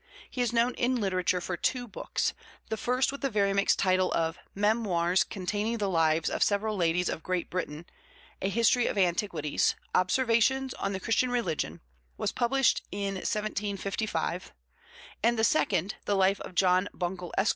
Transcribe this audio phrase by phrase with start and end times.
[0.31, 2.33] He is known in literature for two books.
[2.69, 7.07] The first, with the very mixed title of _Memoirs containing the Lives of several Ladies
[7.07, 7.85] of Great Britain;
[8.41, 11.81] A History of Antiquities; Observations on the Christian Religion_,
[12.17, 14.51] was published in 1755,
[15.21, 17.49] and the second, _The Life of John Buncle, Esq.